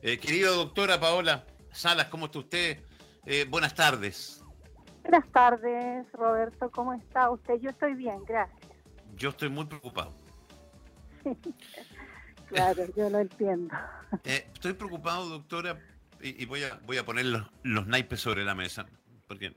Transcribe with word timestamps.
Eh, 0.00 0.16
querida 0.20 0.50
doctora 0.50 1.00
Paola 1.00 1.44
Salas, 1.72 2.06
¿cómo 2.06 2.26
está 2.26 2.38
usted? 2.38 2.78
Eh, 3.26 3.44
buenas 3.50 3.74
tardes. 3.74 4.44
Buenas 5.02 5.28
tardes, 5.32 6.06
Roberto, 6.12 6.70
¿cómo 6.70 6.94
está 6.94 7.28
usted? 7.30 7.54
Yo 7.60 7.70
estoy 7.70 7.94
bien, 7.94 8.22
gracias. 8.24 8.70
Yo 9.16 9.30
estoy 9.30 9.48
muy 9.48 9.64
preocupado. 9.64 10.14
claro, 12.48 12.84
yo 12.94 13.10
lo 13.10 13.18
entiendo. 13.18 13.74
Eh, 14.22 14.48
estoy 14.54 14.74
preocupado, 14.74 15.28
doctora, 15.30 15.80
y, 16.20 16.44
voy, 16.46 16.62
a, 16.62 16.78
voy 16.86 16.98
a 16.98 17.04
poner 17.04 17.26
los, 17.26 17.86
naipes 17.88 18.20
sobre 18.20 18.44
la 18.44 18.54
mesa, 18.54 18.86
porque 19.26 19.56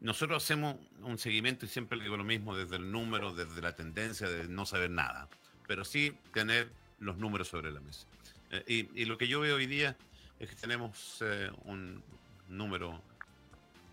nosotros 0.00 0.42
hacemos 0.42 0.76
un 1.02 1.18
seguimiento 1.18 1.66
y 1.66 1.68
siempre 1.68 2.00
digo 2.00 2.16
lo 2.16 2.24
mismo, 2.24 2.56
desde 2.56 2.76
el 2.76 2.90
número, 2.90 3.34
desde 3.34 3.60
la 3.60 3.76
tendencia 3.76 4.26
de 4.26 4.48
no 4.48 4.64
saber 4.64 4.88
nada, 4.88 5.28
pero 5.66 5.84
sí 5.84 6.16
tener 6.32 6.72
los 6.98 7.18
números 7.18 7.48
sobre 7.48 7.70
la 7.70 7.80
mesa. 7.80 8.06
Eh, 8.52 8.86
y, 8.94 9.04
lo 9.06 9.16
que 9.16 9.26
yo 9.26 9.40
veo 9.40 9.56
hoy 9.56 9.66
día 9.66 9.96
es 10.38 10.50
que 10.50 10.56
tenemos 10.56 11.18
eh, 11.22 11.50
un 11.64 12.02
número 12.48 13.00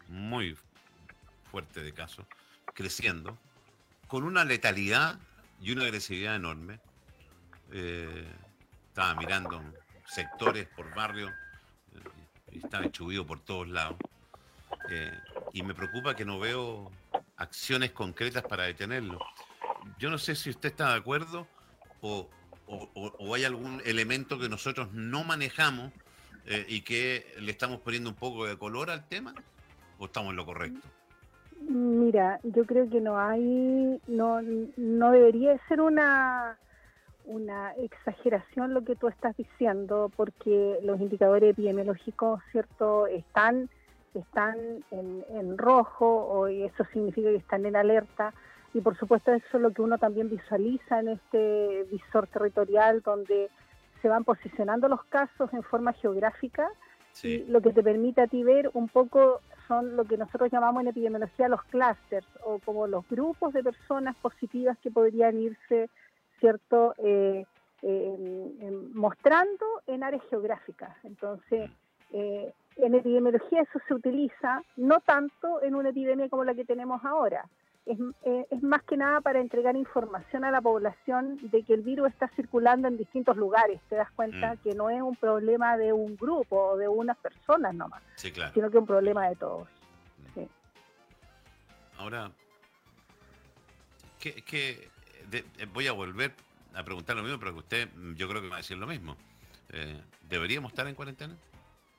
muy 0.10 0.58
fuerte 1.50 1.82
de 1.82 1.94
casos, 1.94 2.26
creciendo, 2.74 3.38
con 4.08 4.24
una 4.24 4.44
letalidad 4.44 5.18
y 5.62 5.72
una 5.72 5.86
agresividad 5.86 6.36
enorme. 6.36 6.80
Eh, 7.72 8.28
estaba 8.90 9.16
mirando 9.16 9.64
sectores 10.06 10.68
por 10.68 10.94
barrio, 10.94 11.32
y 12.52 12.58
estaba 12.58 12.84
enchubido 12.84 13.26
por 13.26 13.40
todos 13.40 13.68
lados. 13.68 13.98
y 15.54 15.62
me 15.62 15.74
preocupa 15.76 16.16
que 16.16 16.26
no 16.26 16.40
veo 16.40 16.92
acciones 17.38 17.92
concretas 17.92 18.44
para 18.44 18.64
detenerlo. 18.64 19.20
Yo 20.00 20.10
no 20.10 20.18
sé 20.18 20.36
si 20.36 20.50
usted 20.50 20.70
está 20.70 20.92
de 20.92 20.98
acuerdo 20.98 21.48
o, 22.02 22.30
o, 22.70 23.36
hay 23.36 23.44
algún 23.44 23.82
elemento 23.86 24.40
que 24.40 24.50
nosotros 24.50 24.92
no 24.94 25.24
manejamos 25.24 25.92
eh, 26.46 26.66
y 26.68 26.82
que 26.82 27.26
le 27.40 27.52
estamos 27.52 27.80
poniendo 27.80 28.10
un 28.10 28.16
poco 28.16 28.46
de 28.46 28.58
color 28.58 28.90
al 28.90 29.08
tema 29.08 29.34
o 29.98 30.06
estamos 30.06 30.32
en 30.32 30.36
lo 30.36 30.46
correcto? 30.46 30.88
Mira, 31.68 32.40
yo 32.44 32.66
creo 32.66 32.90
que 32.90 33.02
no 33.02 33.20
hay, 33.20 34.00
no, 34.08 34.42
no 34.78 35.12
debería 35.12 35.60
ser 35.68 35.82
una 35.82 36.58
una 37.26 37.74
exageración 37.74 38.74
lo 38.74 38.84
que 38.84 38.96
tú 38.96 39.08
estás 39.08 39.38
diciendo, 39.38 40.12
porque 40.16 40.80
los 40.82 41.00
indicadores 41.00 41.52
epidemiológicos, 41.52 42.42
cierto, 42.52 43.06
están 43.06 43.70
están 44.16 44.58
en, 44.90 45.24
en 45.30 45.58
rojo, 45.58 46.08
o 46.08 46.48
eso 46.48 46.84
significa 46.92 47.30
que 47.30 47.36
están 47.36 47.68
en 47.68 47.76
alerta 47.76 48.34
y 48.74 48.82
por 48.82 48.98
supuesto 48.98 49.32
eso 49.34 49.58
es 49.58 49.62
lo 49.62 49.72
que 49.72 49.82
uno 49.82 49.98
también 49.98 50.30
visualiza 50.30 51.00
en 51.00 51.10
este 51.10 51.86
visor 51.92 52.28
territorial 52.28 53.02
donde 53.02 53.50
se 54.02 54.08
van 54.08 54.24
posicionando 54.24 54.88
los 54.88 55.04
casos 55.06 55.52
en 55.54 55.64
forma 55.64 55.94
geográfica 55.94 56.70
y 57.24 57.40
lo 57.46 57.62
que 57.62 57.74
te 57.74 57.84
permite 57.84 58.22
a 58.22 58.28
ti 58.28 58.44
ver 58.44 58.70
un 58.74 58.88
poco 58.88 59.42
son 59.68 59.96
lo 59.96 60.06
que 60.06 60.18
nosotros 60.18 60.52
llamamos 60.52 60.82
en 60.82 60.90
epidemiología 60.90 61.50
los 61.50 61.64
clusters 61.64 62.28
o 62.44 62.60
como 62.60 62.88
los 62.88 63.08
grupos 63.10 63.54
de 63.54 63.64
personas 63.64 64.16
positivas 64.18 64.78
que 64.80 64.92
podrían 64.92 65.38
irse, 65.38 65.90
¿cierto?, 66.40 66.94
eh, 66.98 67.46
mostrando 68.94 69.66
en 69.88 70.04
áreas 70.04 70.24
geográficas. 70.30 70.98
Entonces, 71.04 71.72
eh, 72.12 72.54
en 72.76 72.96
epidemiología 72.96 73.62
eso 73.62 73.80
se 73.88 73.94
utiliza 73.94 74.64
no 74.76 75.00
tanto 75.00 75.62
en 75.62 75.76
una 75.76 75.90
epidemia 75.90 76.30
como 76.30 76.44
la 76.44 76.56
que 76.56 76.66
tenemos 76.66 77.04
ahora, 77.06 77.46
eh, 77.86 78.46
es, 78.52 78.62
más 78.62 78.84
que 78.84 78.98
nada 78.98 79.22
para 79.22 79.40
entregar 79.40 79.76
información 79.76 80.44
a 80.44 80.52
la 80.52 80.62
población 80.62 81.38
de 81.42 81.64
que 81.64 81.74
el 81.74 81.82
virus 81.82 82.10
está 82.10 82.28
circulando 82.36 82.88
en 82.88 82.98
distintos 82.98 83.36
lugares. 83.38 83.82
Te 83.90 83.96
das 83.96 84.12
cuenta 84.12 84.54
mm. 84.54 84.58
que 84.58 84.76
no 84.76 84.90
es 84.90 85.02
un 85.02 85.16
problema 85.16 85.78
de 85.78 85.92
un 85.94 86.16
grupo 86.16 86.72
o 86.72 86.78
de 86.78 86.88
unas 86.88 87.18
personas 87.18 87.74
nomás, 87.74 88.04
sino 88.16 88.52
que 88.54 88.60
es 88.60 88.76
un 88.76 88.86
problema 88.86 89.28
de 89.30 89.36
todos. 89.36 89.68
Mm. 90.36 90.44
Ahora, 91.98 92.32
que, 94.20 94.90
eh, 95.32 95.66
voy 95.74 95.88
a 95.88 95.94
volver 95.94 96.34
a 96.76 96.84
preguntar 96.84 97.16
lo 97.16 97.24
mismo, 97.24 97.40
pero 97.40 97.54
que 97.54 97.60
usted 97.60 97.90
mm, 97.96 98.14
yo 98.16 98.30
creo 98.30 98.42
que 98.42 98.50
va 98.50 98.56
a 98.56 98.60
decir 98.60 98.78
lo 98.78 98.88
mismo. 98.88 99.16
Eh, 99.70 100.02
¿Deberíamos 100.30 100.72
estar 100.72 100.88
en 100.88 100.96
cuarentena? 100.96 101.36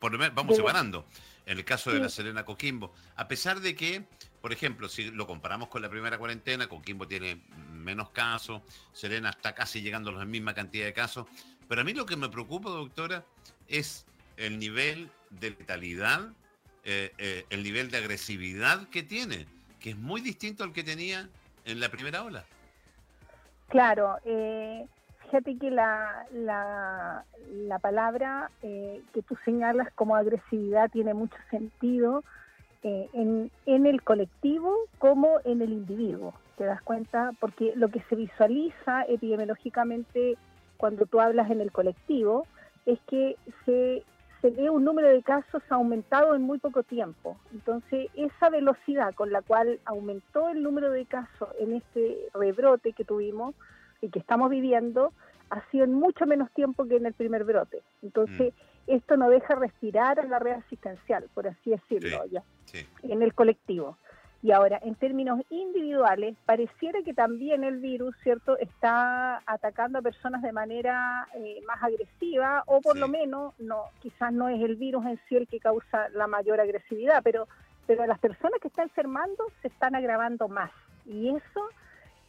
Por 0.00 0.10
lo 0.10 0.18
menos 0.18 0.34
vamos 0.34 0.56
separando. 0.56 1.06
En 1.46 1.58
el 1.58 1.64
caso 1.64 1.92
de 1.92 2.00
la 2.00 2.08
Serena 2.08 2.44
Coquimbo, 2.44 2.92
a 3.16 3.28
pesar 3.28 3.60
de 3.60 3.74
que 3.74 4.04
por 4.40 4.52
ejemplo, 4.52 4.88
si 4.88 5.10
lo 5.10 5.26
comparamos 5.26 5.68
con 5.68 5.82
la 5.82 5.90
primera 5.90 6.16
cuarentena, 6.16 6.66
Coquimbo 6.66 7.06
tiene 7.06 7.42
menos 7.72 8.10
casos, 8.10 8.62
Serena 8.92 9.30
está 9.30 9.54
casi 9.54 9.82
llegando 9.82 10.10
a 10.10 10.14
la 10.14 10.24
misma 10.24 10.54
cantidad 10.54 10.86
de 10.86 10.92
casos, 10.94 11.26
pero 11.68 11.82
a 11.82 11.84
mí 11.84 11.92
lo 11.92 12.06
que 12.06 12.16
me 12.16 12.28
preocupa, 12.28 12.70
doctora, 12.70 13.24
es 13.68 14.06
el 14.36 14.58
nivel 14.58 15.10
de 15.28 15.50
letalidad, 15.50 16.32
eh, 16.84 17.12
eh, 17.18 17.44
el 17.50 17.62
nivel 17.62 17.90
de 17.90 17.98
agresividad 17.98 18.88
que 18.88 19.02
tiene, 19.02 19.46
que 19.78 19.90
es 19.90 19.96
muy 19.96 20.22
distinto 20.22 20.64
al 20.64 20.72
que 20.72 20.82
tenía 20.82 21.28
en 21.66 21.78
la 21.78 21.90
primera 21.90 22.24
ola. 22.24 22.44
Claro, 23.68 24.18
eh, 24.24 24.86
fíjate 25.30 25.58
que 25.58 25.70
la, 25.70 26.26
la, 26.32 27.24
la 27.52 27.78
palabra 27.78 28.50
que 28.60 29.22
tú 29.28 29.36
señalas 29.44 29.88
como 29.94 30.16
agresividad 30.16 30.90
tiene 30.90 31.14
mucho 31.14 31.36
sentido 31.50 32.24
eh, 32.82 33.08
en, 33.12 33.50
en, 33.66 33.86
el 33.86 34.02
colectivo 34.02 34.74
como 34.98 35.38
en 35.44 35.62
el 35.62 35.70
individuo, 35.70 36.34
¿te 36.56 36.64
das 36.64 36.82
cuenta? 36.82 37.30
Porque 37.38 37.72
lo 37.76 37.90
que 37.90 38.02
se 38.08 38.16
visualiza 38.16 39.02
epidemiológicamente 39.02 40.36
cuando 40.78 41.06
tú 41.06 41.20
hablas 41.20 41.50
en 41.50 41.60
el 41.60 41.70
colectivo 41.70 42.46
es 42.86 42.98
que 43.06 43.36
se, 43.66 44.02
se 44.40 44.50
ve 44.50 44.70
un 44.70 44.82
número 44.82 45.08
de 45.08 45.22
casos 45.22 45.62
aumentado 45.68 46.34
en 46.34 46.42
muy 46.42 46.58
poco 46.58 46.82
tiempo. 46.82 47.36
Entonces, 47.52 48.08
esa 48.14 48.48
velocidad 48.48 49.14
con 49.14 49.30
la 49.30 49.42
cual 49.42 49.78
aumentó 49.84 50.48
el 50.48 50.62
número 50.62 50.90
de 50.90 51.04
casos 51.04 51.50
en 51.60 51.74
este 51.74 52.18
rebrote 52.34 52.94
que 52.94 53.04
tuvimos 53.04 53.54
y 54.00 54.10
que 54.10 54.18
estamos 54.18 54.50
viviendo, 54.50 55.12
ha 55.50 55.68
sido 55.70 55.84
en 55.84 55.94
mucho 55.94 56.26
menos 56.26 56.50
tiempo 56.52 56.86
que 56.86 56.96
en 56.96 57.06
el 57.06 57.14
primer 57.14 57.44
brote. 57.44 57.82
Entonces, 58.02 58.52
mm 58.54 58.70
esto 58.86 59.16
no 59.16 59.30
deja 59.30 59.54
respirar 59.54 60.18
a 60.20 60.24
la 60.24 60.38
red 60.38 60.52
asistencial, 60.52 61.28
por 61.34 61.46
así 61.46 61.70
decirlo, 61.70 62.24
ya, 62.30 62.42
en 63.02 63.22
el 63.22 63.34
colectivo. 63.34 63.96
Y 64.42 64.52
ahora, 64.52 64.80
en 64.82 64.94
términos 64.94 65.40
individuales, 65.50 66.34
pareciera 66.46 67.02
que 67.02 67.12
también 67.12 67.62
el 67.62 67.78
virus, 67.78 68.16
¿cierto?, 68.22 68.56
está 68.58 69.42
atacando 69.44 69.98
a 69.98 70.02
personas 70.02 70.40
de 70.42 70.50
manera 70.50 71.28
eh, 71.34 71.60
más 71.66 71.82
agresiva, 71.82 72.64
o 72.66 72.80
por 72.80 72.96
lo 72.96 73.06
menos, 73.06 73.52
no, 73.58 73.84
quizás 74.00 74.32
no 74.32 74.48
es 74.48 74.60
el 74.62 74.76
virus 74.76 75.04
en 75.04 75.20
sí 75.28 75.36
el 75.36 75.46
que 75.46 75.60
causa 75.60 76.08
la 76.14 76.26
mayor 76.26 76.58
agresividad, 76.58 77.20
pero, 77.22 77.48
pero 77.86 78.06
las 78.06 78.18
personas 78.18 78.60
que 78.62 78.68
están 78.68 78.84
enfermando 78.84 79.44
se 79.60 79.68
están 79.68 79.94
agravando 79.94 80.48
más. 80.48 80.70
Y 81.04 81.28
eso 81.28 81.68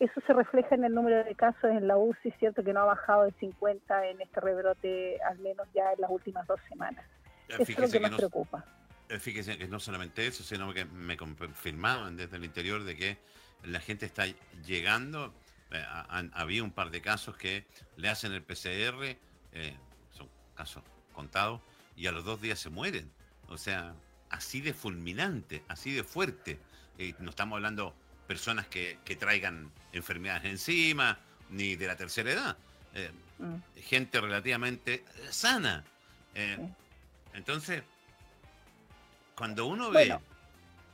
eso 0.02 0.20
se 0.26 0.34
refleja 0.34 0.74
en 0.74 0.84
el 0.84 0.96
número 0.96 1.24
de 1.24 1.36
casos 1.36 1.66
en 1.66 1.88
la 1.88 1.96
UCI, 1.96 2.32
cierto 2.40 2.64
que 2.64 2.74
no 2.74 2.82
ha 2.82 2.86
bajado 2.86 3.26
de 3.26 3.34
50 3.34 4.08
en 4.08 4.20
este 4.20 4.42
rebrote, 4.42 5.22
al 5.22 5.38
menos 5.38 5.68
ya 5.76 5.94
en 5.94 6.02
las 6.02 6.10
últimas 6.10 6.48
dos 6.48 6.60
semanas. 6.68 7.06
Eso 7.48 7.62
es 7.62 7.78
lo 7.78 7.88
que, 7.88 8.00
nos 8.00 8.16
preocupa. 8.16 8.66
Eh, 9.10 9.20
fíjese 9.20 9.60
que 9.60 9.68
no 9.68 9.80
solamente 9.80 10.26
eso, 10.26 10.44
sino 10.44 10.74
que 10.74 10.86
me 10.86 11.18
confirmaban 11.18 12.18
desde 12.18 12.38
el 12.38 12.46
interior 12.46 12.84
de 12.84 12.96
que 12.96 13.18
la 13.64 13.80
gente 13.80 14.08
está 14.08 14.24
llegando. 14.66 15.34
Eh, 15.70 15.84
había 16.34 16.64
un 16.64 16.72
par 16.72 16.90
de 16.90 17.02
casos 17.02 17.38
que 17.38 17.66
le 17.98 18.10
hacen 18.10 18.32
el 18.32 18.42
PCR, 18.42 19.18
eh, 19.54 19.78
son 20.14 20.28
casos 20.56 20.82
contados, 21.14 21.62
y 21.96 22.08
a 22.08 22.12
los 22.12 22.26
dos 22.26 22.42
días 22.42 22.58
se 22.58 22.72
mueren. 22.72 23.12
O 23.50 23.58
sea, 23.58 23.94
así 24.32 24.62
de 24.62 24.74
fulminante, 24.74 25.64
así 25.68 25.94
de 25.94 26.04
fuerte. 26.04 26.58
no 27.20 27.30
estamos 27.30 27.58
hablando 27.58 27.94
personas 28.32 28.66
que, 28.68 28.98
traigan 29.20 29.70
enfermedades 29.92 30.46
encima, 30.46 31.20
ni 31.50 31.76
de 31.76 31.86
la 31.86 31.98
tercera 31.98 32.32
edad. 32.32 32.58
Eh, 32.94 33.12
mm. 33.40 33.82
Gente 33.82 34.22
relativamente 34.22 35.04
sana. 35.30 35.84
Eh, 36.34 36.58
entonces, 37.34 37.84
cuando 39.36 39.66
uno 39.66 39.92
ve... 39.92 40.18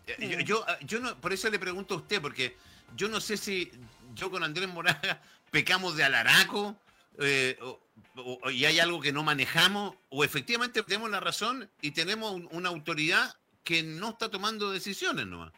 Eh, 0.08 0.44
yo, 0.44 0.66
yo, 0.82 1.00
no, 1.00 1.16
por 1.22 1.32
eso 1.32 1.48
le 1.52 1.60
pregunto 1.60 1.94
a 1.94 1.98
usted, 1.98 2.20
porque 2.20 2.58
yo 2.96 3.08
no 3.08 3.22
sé 3.22 3.38
si 3.38 3.72
yo 4.16 4.32
con 4.32 4.44
Andrés 4.44 4.68
Moraga 4.68 5.22
pecamos 5.52 5.96
de 5.96 6.06
alaraco 6.06 6.76
y 7.20 8.66
hay 8.66 8.80
algo 8.80 9.00
que 9.00 9.12
no 9.12 9.22
manejamos, 9.22 9.94
o 10.10 10.24
efectivamente 10.24 10.82
tenemos 10.82 11.12
la 11.12 11.20
razón 11.20 11.70
y 11.82 11.92
tenemos 11.92 12.42
una 12.50 12.70
autoridad 12.70 13.36
que 13.64 13.84
no 13.84 14.10
está 14.10 14.32
tomando 14.32 14.72
decisiones 14.72 15.28
nomás. 15.28 15.52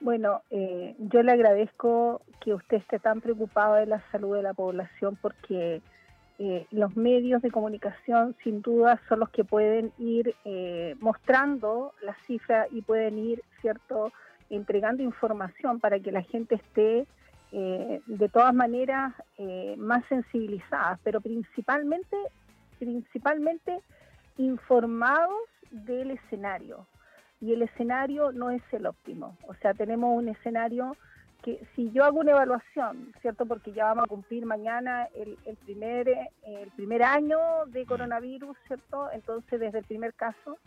Bueno, 0.00 0.42
eh, 0.50 0.94
yo 0.98 1.22
le 1.24 1.32
agradezco 1.32 2.22
que 2.40 2.54
usted 2.54 2.76
esté 2.76 3.00
tan 3.00 3.20
preocupado 3.20 3.74
de 3.74 3.86
la 3.86 4.00
salud 4.12 4.36
de 4.36 4.42
la 4.42 4.54
población 4.54 5.18
porque 5.20 5.82
eh, 6.38 6.66
los 6.70 6.96
medios 6.96 7.42
de 7.42 7.50
comunicación 7.50 8.36
sin 8.44 8.62
duda 8.62 9.00
son 9.08 9.18
los 9.18 9.30
que 9.30 9.42
pueden 9.42 9.92
ir 9.98 10.36
eh, 10.44 10.94
mostrando 11.00 11.94
las 12.02 12.16
cifras 12.28 12.68
y 12.70 12.82
pueden 12.82 13.18
ir, 13.18 13.42
¿cierto?, 13.60 14.12
entregando 14.50 15.02
información 15.02 15.80
para 15.80 15.98
que 15.98 16.12
la 16.12 16.22
gente 16.22 16.54
esté 16.54 17.06
de 17.50 18.28
todas 18.30 18.54
maneras 18.54 19.14
más 19.78 20.04
sensibilizada, 20.06 20.98
pero 21.02 21.22
principalmente, 21.22 22.16
principalmente 22.78 23.80
informados 24.36 25.38
del 25.70 26.10
escenario. 26.10 26.86
Y 27.40 27.52
el 27.52 27.62
escenario 27.62 28.32
no 28.32 28.50
es 28.50 28.62
el 28.72 28.86
óptimo. 28.86 29.36
O 29.46 29.54
sea, 29.54 29.74
tenemos 29.74 30.16
un 30.16 30.28
escenario 30.28 30.96
que 31.42 31.64
si 31.76 31.90
yo 31.92 32.04
hago 32.04 32.18
una 32.18 32.32
evaluación, 32.32 33.12
¿cierto? 33.20 33.46
Porque 33.46 33.72
ya 33.72 33.84
vamos 33.84 34.04
a 34.04 34.08
cumplir 34.08 34.44
mañana 34.44 35.06
el, 35.14 35.38
el, 35.44 35.56
primer, 35.56 36.08
el 36.42 36.70
primer 36.74 37.02
año 37.04 37.38
de 37.66 37.86
coronavirus, 37.86 38.56
¿cierto? 38.66 39.08
Entonces, 39.12 39.60
desde 39.60 39.78
el 39.78 39.84
primer 39.84 40.14
caso, 40.14 40.58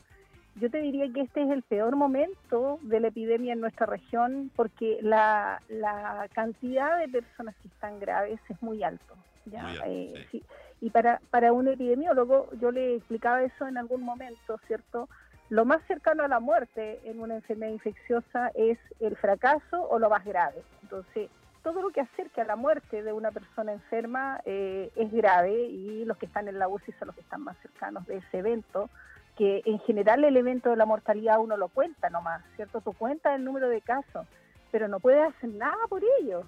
yo 0.55 0.69
te 0.69 0.81
diría 0.81 1.11
que 1.11 1.21
este 1.21 1.43
es 1.43 1.49
el 1.49 1.63
peor 1.63 1.95
momento 1.95 2.79
de 2.83 2.99
la 2.99 3.07
epidemia 3.07 3.53
en 3.53 3.61
nuestra 3.61 3.85
región 3.85 4.51
porque 4.55 4.99
la, 5.01 5.61
la 5.69 6.27
cantidad 6.33 6.99
de 6.99 7.07
personas 7.07 7.55
que 7.61 7.67
están 7.67 7.99
graves 7.99 8.39
es 8.49 8.61
muy 8.61 8.83
alto. 8.83 9.15
¿ya? 9.45 9.73
Eh, 9.85 10.27
sí. 10.31 10.43
Y 10.81 10.89
para, 10.89 11.21
para 11.29 11.53
un 11.53 11.67
epidemiólogo, 11.67 12.49
yo 12.59 12.71
le 12.71 12.95
explicaba 12.95 13.43
eso 13.43 13.67
en 13.67 13.77
algún 13.77 14.03
momento, 14.03 14.59
¿cierto? 14.67 15.07
Lo 15.51 15.65
más 15.65 15.85
cercano 15.85 16.23
a 16.23 16.29
la 16.29 16.39
muerte 16.39 17.01
en 17.03 17.19
una 17.19 17.35
enfermedad 17.35 17.73
infecciosa 17.73 18.53
es 18.55 18.77
el 19.01 19.17
fracaso 19.17 19.83
o 19.89 19.99
lo 19.99 20.09
más 20.09 20.23
grave. 20.23 20.63
Entonces, 20.81 21.29
todo 21.61 21.81
lo 21.81 21.89
que 21.89 21.99
acerca 21.99 22.43
a 22.43 22.45
la 22.45 22.55
muerte 22.55 23.03
de 23.03 23.11
una 23.11 23.31
persona 23.31 23.73
enferma 23.73 24.39
eh, 24.45 24.89
es 24.95 25.11
grave 25.11 25.51
y 25.65 26.05
los 26.05 26.15
que 26.17 26.27
están 26.27 26.47
en 26.47 26.57
la 26.57 26.69
UCI 26.69 26.93
son 26.93 27.07
los 27.07 27.15
que 27.15 27.21
están 27.21 27.43
más 27.43 27.57
cercanos 27.61 28.07
de 28.07 28.19
ese 28.19 28.37
evento 28.37 28.89
que 29.37 29.61
en 29.65 29.79
general 29.79 30.23
el 30.23 30.37
evento 30.37 30.69
de 30.69 30.77
la 30.77 30.85
mortalidad 30.85 31.41
uno 31.41 31.57
lo 31.57 31.67
cuenta 31.67 32.09
nomás, 32.09 32.41
¿cierto? 32.55 32.79
Tú 32.79 32.93
cuentas 32.93 33.35
el 33.35 33.43
número 33.43 33.67
de 33.67 33.81
casos, 33.81 34.25
pero 34.71 34.87
no 34.87 35.01
puedes 35.01 35.35
hacer 35.35 35.49
nada 35.49 35.85
por 35.89 36.01
ello. 36.21 36.45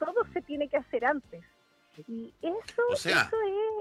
todo 0.00 0.26
se 0.32 0.42
tiene 0.42 0.66
que 0.66 0.78
hacer 0.78 1.04
antes. 1.04 1.44
Y 2.08 2.34
eso, 2.42 2.82
o 2.90 2.96
sea, 2.96 3.22
eso 3.22 3.36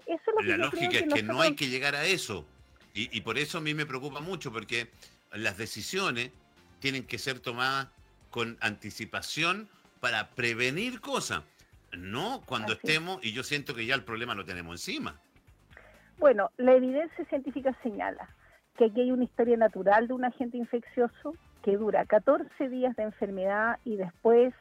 es, 0.06 0.20
eso 0.20 0.32
es 0.32 0.36
lo 0.36 0.42
la 0.42 0.70
que 0.70 0.78
lógica 0.78 0.98
es 1.00 1.14
que 1.16 1.24
no 1.24 1.42
hay 1.42 1.56
que 1.56 1.66
llegar 1.66 1.96
a 1.96 2.06
eso. 2.06 2.46
Y, 2.94 3.16
y 3.16 3.22
por 3.22 3.38
eso 3.38 3.58
a 3.58 3.62
mí 3.62 3.74
me 3.74 3.86
preocupa 3.86 4.20
mucho, 4.20 4.52
porque 4.52 4.92
las 5.34 5.58
decisiones 5.58 6.32
tienen 6.80 7.06
que 7.06 7.18
ser 7.18 7.40
tomadas 7.40 7.88
con 8.30 8.58
anticipación 8.62 9.70
para 10.00 10.30
prevenir 10.32 11.00
cosas, 11.00 11.44
no 11.94 12.42
cuando 12.46 12.74
Así. 12.74 12.82
estemos 12.84 13.24
y 13.24 13.34
yo 13.34 13.44
siento 13.44 13.76
que 13.76 13.86
ya 13.86 13.96
el 13.96 14.04
problema 14.04 14.34
lo 14.36 14.46
tenemos 14.46 14.74
encima. 14.74 15.20
Bueno, 16.18 16.52
la 16.58 16.74
evidencia 16.74 17.26
científica 17.26 17.78
señala 17.84 18.30
que 18.78 18.86
aquí 18.86 19.02
hay 19.02 19.12
una 19.12 19.24
historia 19.24 19.58
natural 19.58 20.08
de 20.08 20.14
un 20.14 20.26
agente 20.26 20.58
infeccioso 20.58 21.36
que 21.64 21.78
dura 21.78 22.06
14 22.06 22.70
días 22.70 22.96
de 22.96 23.04
enfermedad 23.04 23.80
y 23.86 23.96
después 23.98 24.54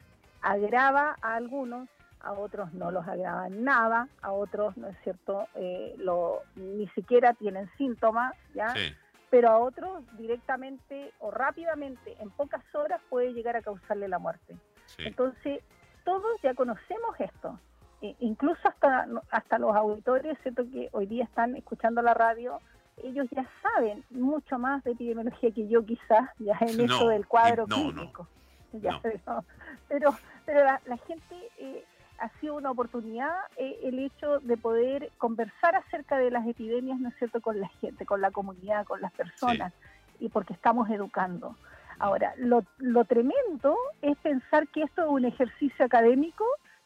agrava 0.43 1.17
a 1.23 1.37
algunos, 1.37 1.89
a 2.23 2.33
otros 2.33 2.73
no 2.75 2.91
los 2.91 3.07
agrava 3.09 3.49
nada, 3.49 4.09
a 4.23 4.33
otros, 4.33 4.77
¿no 4.77 4.89
es 4.89 4.97
cierto?, 5.03 5.47
eh, 5.55 5.95
lo, 5.99 6.41
ni 6.57 6.87
siquiera 6.89 7.33
tienen 7.35 7.71
síntomas, 7.79 8.35
¿ya? 8.55 8.69
Sí. 8.71 8.93
Pero 9.31 9.49
a 9.49 9.59
otros 9.59 10.03
directamente 10.19 11.13
o 11.21 11.31
rápidamente, 11.31 12.17
en 12.21 12.31
pocas 12.31 12.63
horas, 12.75 13.01
puede 13.09 13.33
llegar 13.33 13.57
a 13.57 13.63
causarle 13.63 14.09
la 14.09 14.19
muerte. 14.19 14.57
Sí. 14.87 15.05
Entonces, 15.07 15.63
todos 16.05 16.41
ya 16.43 16.55
conocemos 16.55 17.15
esto. 17.21 17.59
E- 18.03 18.17
incluso 18.21 18.61
hasta, 18.69 19.07
hasta 19.31 19.59
los 19.59 19.75
auditores, 19.77 20.37
¿cierto? 20.43 20.65
que 20.71 20.89
hoy 20.93 21.07
día 21.07 21.25
están 21.25 21.55
escuchando 21.57 22.03
la 22.03 22.15
radio, 22.15 22.59
ellos 23.03 23.27
ya 23.31 23.49
saben 23.63 24.05
mucho 24.11 24.59
más 24.59 24.83
de 24.85 24.93
epidemiología 24.93 25.51
que 25.53 25.69
yo 25.69 25.85
quizás, 25.87 26.29
ya 26.39 26.59
en 26.61 26.77
No, 26.79 26.85
eso 26.97 27.09
del 27.09 27.27
cuadro 27.27 27.67
no, 27.67 27.77
clínico. 27.77 28.27
Ya, 28.73 28.93
No. 28.93 29.01
pero, 29.03 29.45
pero, 29.89 30.11
pero 30.47 30.65
la, 30.65 30.81
la 30.87 30.97
gente 30.99 31.35
eh, 31.59 31.85
ha 32.21 32.29
sido 32.41 32.55
una 32.55 32.71
oportunidad 32.71 33.35
eh, 33.57 33.79
el 33.83 33.99
hecho 33.99 34.39
de 34.41 34.57
poder 34.57 35.11
conversar 35.19 35.75
acerca 35.75 36.19
de 36.19 36.31
las 36.31 36.47
epidemias, 36.47 37.01
¿no 37.01 37.09
es 37.09 37.17
cierto?, 37.17 37.41
con 37.41 37.59
la 37.59 37.69
gente, 37.81 38.05
con 38.07 38.21
la 38.21 38.31
comunidad, 38.31 38.85
con 38.87 39.01
las 39.01 39.13
personas, 39.13 39.73
y 40.19 40.29
porque 40.29 40.53
estamos 40.53 40.89
educando. 40.91 41.57
Ahora, 41.99 42.35
lo, 42.37 42.63
lo 42.79 43.05
tremendo 43.05 43.77
es 44.03 44.17
pensar 44.19 44.69
que 44.69 44.83
esto 44.83 45.03
es 45.03 45.09
un 45.09 45.25
ejercicio 45.25 45.85
académico 45.85 46.45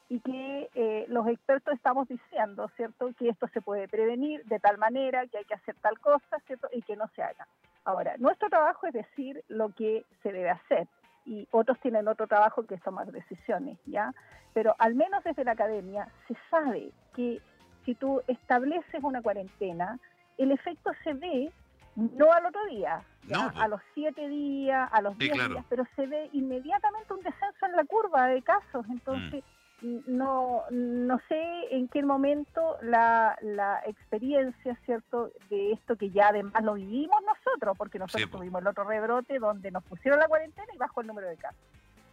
y 0.08 0.20
que 0.20 0.70
eh, 0.74 1.06
los 1.08 1.26
expertos 1.26 1.74
estamos 1.74 2.08
diciendo, 2.08 2.70
¿cierto?, 2.76 3.10
que 3.18 3.28
esto 3.28 3.48
se 3.48 3.60
puede 3.60 3.88
prevenir 3.88 4.44
de 4.44 4.60
tal 4.60 4.78
manera, 4.78 5.26
que 5.26 5.38
hay 5.38 5.44
que 5.44 5.54
hacer 5.54 5.74
tal 5.80 5.98
cosa, 5.98 6.38
¿cierto?, 6.46 6.68
y 6.72 6.82
que 6.82 6.96
no 6.96 7.08
se 7.14 7.22
haga. 7.22 7.46
Ahora, 7.84 8.14
nuestro 8.18 8.48
trabajo 8.48 8.86
es 8.86 8.92
decir 8.92 9.42
lo 9.48 9.70
que 9.70 10.04
se 10.22 10.32
debe 10.32 10.50
hacer 10.50 10.86
y 11.26 11.48
otros 11.50 11.78
tienen 11.80 12.08
otro 12.08 12.26
trabajo 12.26 12.64
que 12.66 12.74
es 12.74 12.82
tomar 12.82 13.10
decisiones, 13.10 13.78
¿ya? 13.86 14.12
Pero 14.52 14.74
al 14.78 14.94
menos 14.94 15.22
desde 15.24 15.44
la 15.44 15.52
academia 15.52 16.08
se 16.28 16.36
sabe 16.50 16.90
que 17.14 17.40
si 17.84 17.94
tú 17.94 18.22
estableces 18.28 19.02
una 19.02 19.22
cuarentena, 19.22 19.98
el 20.38 20.52
efecto 20.52 20.90
se 21.02 21.14
ve 21.14 21.52
no 21.96 22.32
al 22.32 22.46
otro 22.46 22.64
día. 22.66 23.02
No, 23.28 23.50
pues. 23.50 23.64
a 23.64 23.68
los 23.68 23.80
siete 23.94 24.28
días, 24.28 24.88
a 24.92 25.00
los 25.00 25.12
Sí, 25.14 25.20
diez 25.20 25.32
claro. 25.32 25.54
días, 25.54 25.64
pero 25.70 25.84
se 25.96 26.06
ve 26.06 26.28
inmediatamente 26.32 27.12
un 27.14 27.22
descenso 27.22 27.66
en 27.66 27.72
la 27.72 27.84
curva 27.84 28.26
de 28.26 28.42
casos. 28.42 28.84
Entonces, 28.90 29.42
Mm. 29.42 29.63
No, 30.06 30.62
no 30.70 31.20
sé 31.28 31.44
en 31.70 31.88
qué 31.88 32.02
momento 32.02 32.78
la, 32.82 33.36
la 33.42 33.82
experiencia, 33.86 34.78
¿cierto?, 34.86 35.30
de 35.50 35.72
esto 35.72 35.96
que 35.96 36.08
ya 36.10 36.28
además 36.28 36.62
lo 36.64 36.74
vivimos 36.74 37.20
nosotros, 37.22 37.76
porque 37.76 37.98
nosotros 37.98 38.22
Sí, 38.22 38.26
pues. 38.26 38.40
tuvimos 38.40 38.62
el 38.62 38.68
otro 38.68 38.84
rebrote 38.84 39.38
donde 39.38 39.70
nos 39.70 39.84
pusieron 39.84 40.18
la 40.20 40.26
cuarentena 40.28 40.66
y 40.74 40.78
bajó 40.78 41.02
el 41.02 41.06
número 41.08 41.28
de 41.28 41.36
casos. 41.36 41.60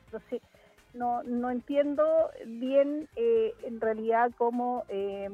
Entonces, 0.05 0.41
no, 0.93 1.23
no 1.23 1.49
entiendo 1.49 2.29
bien 2.45 3.07
eh, 3.15 3.53
en 3.63 3.79
realidad 3.79 4.31
cómo, 4.37 4.83
eh, 4.89 5.29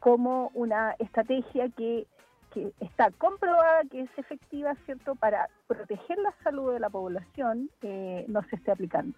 cómo 0.00 0.50
una 0.54 0.96
estrategia 0.98 1.68
que, 1.76 2.08
que 2.52 2.72
está 2.80 3.12
comprobada 3.12 3.82
que 3.88 4.00
es 4.00 4.10
efectiva, 4.16 4.74
¿cierto?, 4.84 5.14
para 5.14 5.48
proteger 5.68 6.18
la 6.18 6.34
salud 6.42 6.72
de 6.72 6.80
la 6.80 6.90
población, 6.90 7.70
eh, 7.82 8.24
no 8.26 8.42
se 8.50 8.56
esté 8.56 8.72
aplicando. 8.72 9.16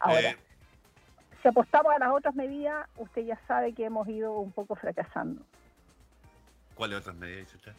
Ahora, 0.00 0.30
Eh, 0.30 0.36
si 1.44 1.48
apostamos 1.48 1.92
a 1.94 1.98
las 1.98 2.08
otras 2.10 2.34
medidas, 2.34 2.88
usted 2.96 3.22
ya 3.26 3.38
sabe 3.46 3.74
que 3.74 3.84
hemos 3.84 4.08
ido 4.08 4.32
un 4.38 4.50
poco 4.50 4.74
fracasando. 4.76 5.42
¿Cuáles 6.74 7.00
otras 7.00 7.14
medidas 7.16 7.40
dice 7.44 7.56
usted? 7.58 7.72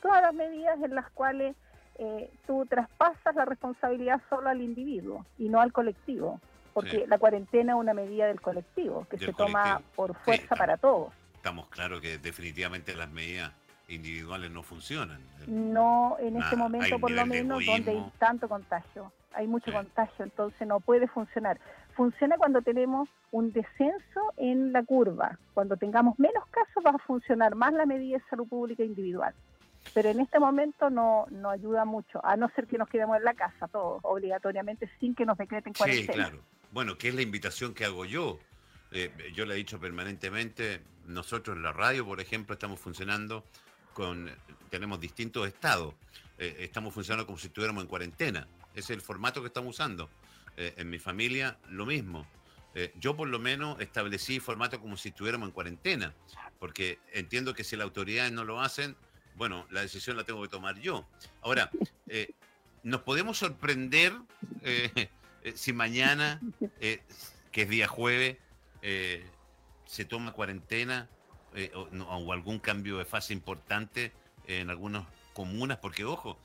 Todas 0.00 0.22
las 0.22 0.32
medidas 0.34 0.80
en 0.82 0.94
las 0.94 1.10
cuales 1.10 1.54
eh, 1.98 2.30
tú 2.46 2.64
traspasas 2.64 3.34
la 3.36 3.44
responsabilidad 3.44 4.22
solo 4.30 4.48
al 4.48 4.62
individuo 4.62 5.26
y 5.36 5.50
no 5.50 5.60
al 5.60 5.70
colectivo, 5.70 6.40
porque 6.72 7.00
Sí. 7.00 7.04
la 7.06 7.18
cuarentena 7.18 7.74
es 7.74 7.78
una 7.78 7.92
medida 7.92 8.26
del 8.26 8.40
colectivo 8.40 9.06
que 9.10 9.18
Del 9.18 9.26
se 9.28 9.32
toma 9.34 9.82
por 9.94 10.12
Sí, 10.14 10.18
fuerza 10.24 10.42
estamos- 10.44 10.58
para 10.58 10.76
todos. 10.78 11.12
Estamos 11.34 11.68
claros 11.68 12.00
que 12.00 12.16
definitivamente 12.16 12.96
las 12.96 13.10
medidas 13.10 13.52
individuales 13.88 14.50
no 14.50 14.62
funcionan. 14.62 15.20
No 15.46 16.16
en 16.20 16.28
este 16.36 16.38
Nada, 16.38 16.56
momento, 16.56 16.98
por 16.98 17.10
lo 17.10 17.26
menos, 17.26 17.62
donde 17.66 17.90
hay 17.90 18.12
tanto 18.18 18.48
contagio. 18.48 19.12
Hay 19.34 19.46
mucho 19.46 19.66
Sí. 19.70 19.72
contagio, 19.76 20.24
entonces 20.24 20.66
no 20.66 20.80
puede 20.80 21.08
funcionar. 21.08 21.58
Funciona 21.94 22.36
cuando 22.38 22.62
tenemos 22.62 23.08
un 23.30 23.52
descenso 23.52 24.32
en 24.36 24.72
la 24.72 24.82
curva. 24.82 25.38
Cuando 25.54 25.76
tengamos 25.76 26.18
menos 26.18 26.44
casos 26.50 26.82
va 26.84 26.90
a 26.90 26.98
funcionar 26.98 27.54
más 27.54 27.72
la 27.74 27.86
medida 27.86 28.18
de 28.18 28.24
salud 28.30 28.48
pública 28.48 28.82
individual. 28.82 29.34
Pero 29.94 30.08
en 30.10 30.20
este 30.20 30.38
momento 30.38 30.90
no, 30.90 31.26
no 31.30 31.50
ayuda 31.50 31.84
mucho, 31.84 32.24
a 32.24 32.36
no 32.36 32.48
ser 32.50 32.66
que 32.66 32.78
nos 32.78 32.88
quedemos 32.88 33.16
en 33.16 33.24
la 33.24 33.34
casa 33.34 33.66
todos, 33.68 34.00
obligatoriamente, 34.04 34.88
sin 35.00 35.14
que 35.14 35.26
nos 35.26 35.36
decreten 35.36 35.74
Sí, 35.74 35.78
cuarentena. 35.78 36.12
claro. 36.12 36.38
Bueno, 36.70 36.96
que 36.96 37.08
es 37.08 37.14
la 37.14 37.22
invitación 37.22 37.74
que 37.74 37.84
hago 37.84 38.04
yo. 38.04 38.38
Eh, 38.92 39.10
yo 39.34 39.44
le 39.44 39.54
he 39.54 39.56
dicho 39.56 39.80
permanentemente, 39.80 40.82
nosotros 41.06 41.56
en 41.56 41.62
la 41.62 41.72
radio, 41.72 42.06
por 42.06 42.20
ejemplo, 42.20 42.54
estamos 42.54 42.78
funcionando 42.78 43.44
con, 43.92 44.30
tenemos 44.70 45.00
distintos 45.00 45.46
estados. 45.48 45.94
Eh, 46.38 46.56
estamos 46.60 46.94
funcionando 46.94 47.26
como 47.26 47.38
si 47.38 47.48
estuviéramos 47.48 47.82
en 47.82 47.88
cuarentena. 47.88 48.46
Ese 48.74 48.92
es 48.92 48.98
el 48.98 49.00
formato 49.00 49.40
que 49.40 49.48
estamos 49.48 49.70
usando. 49.70 50.08
Eh, 50.56 50.74
en 50.76 50.90
mi 50.90 50.98
familia, 50.98 51.56
lo 51.68 51.86
mismo. 51.86 52.26
Eh, 52.74 52.92
yo 52.96 53.16
por 53.16 53.28
lo 53.28 53.38
menos 53.38 53.80
establecí 53.80 54.38
formato 54.38 54.80
como 54.80 54.96
si 54.96 55.08
estuviéramos 55.08 55.48
en 55.48 55.52
cuarentena, 55.52 56.14
porque 56.58 56.98
entiendo 57.12 57.54
que 57.54 57.64
si 57.64 57.76
las 57.76 57.84
autoridades 57.84 58.32
no 58.32 58.44
lo 58.44 58.60
hacen, 58.60 58.96
bueno, 59.34 59.66
la 59.70 59.80
decisión 59.80 60.16
la 60.16 60.24
tengo 60.24 60.42
que 60.42 60.48
tomar 60.48 60.78
yo. 60.78 61.08
Ahora, 61.40 61.70
eh, 62.06 62.34
nos 62.82 63.02
podemos 63.02 63.38
sorprender 63.38 64.12
si 65.54 65.72
mañana, 65.72 66.40
que 66.78 67.62
es 67.62 67.68
día 67.68 67.88
jueves, 67.88 68.36
se 68.82 70.04
toma 70.04 70.32
cuarentena 70.32 71.08
o, 71.74 71.82
o 71.82 72.32
algún 72.32 72.58
cambio 72.58 72.98
de 72.98 73.04
fase 73.04 73.32
importante 73.32 74.12
en 74.46 74.68
algunas 74.68 75.06
comunas, 75.32 75.78
porque 75.78 76.04
ojo, 76.04 76.38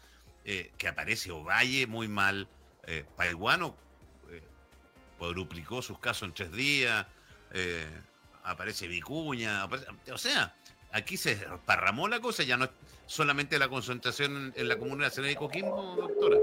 que 0.44 0.88
aparece 0.88 1.32
Ovalle 1.32 1.88
muy 1.88 2.08
mal, 2.08 2.48
Paiguano 3.18 3.76
cuadruplicó 5.18 5.82
sus 5.82 6.00
casos 6.00 6.28
en 6.28 6.34
tres 6.34 6.52
días, 6.52 7.06
eh, 7.54 7.88
aparece 8.44 8.88
Vicuña, 8.88 9.66
o 10.14 10.18
sea, 10.18 10.56
aquí 10.92 11.18
se 11.18 11.38
parramó 11.66 12.08
la 12.08 12.20
cosa, 12.20 12.44
ya 12.44 12.58
no 12.58 12.66
es 12.66 12.72
solamente 13.06 13.60
la 13.60 13.70
concentración 13.70 14.36
en, 14.36 14.54
en 14.56 14.68
la 14.68 14.78
comuna 14.78 15.06
nacional 15.06 15.32
de 15.32 15.38
Coquimbo, 15.38 15.96
doctora. 15.96 16.38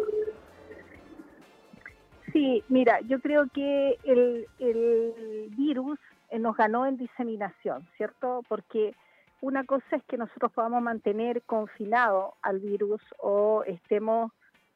Sí, 2.33 2.65
mira, 2.69 3.01
yo 3.03 3.21
creo 3.21 3.47
que 3.55 3.97
el, 4.03 4.47
el 4.59 5.51
virus 5.51 5.99
eh, 6.31 6.39
nos 6.39 6.57
ganó 6.57 6.85
en 6.85 6.97
diseminación, 6.97 7.87
¿cierto? 7.97 8.43
Porque 8.49 8.95
una 9.41 9.65
cosa 9.65 9.97
es 9.97 10.03
que 10.05 10.17
nosotros 10.17 10.51
podamos 10.53 10.83
mantener 10.83 11.43
confinado 11.43 12.35
al 12.43 12.59
virus 12.59 13.01
o 13.19 13.63
estemos, 13.65 14.33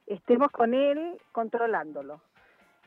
estemos 0.06 0.52
con 0.52 0.72
él 0.72 1.18
controlándolo. 1.32 2.20